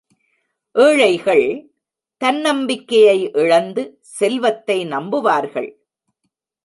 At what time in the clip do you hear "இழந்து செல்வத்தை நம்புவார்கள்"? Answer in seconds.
3.33-5.69